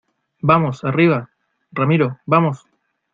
[0.41, 1.29] vamos, arriba.
[1.71, 2.65] ramiro, vamos.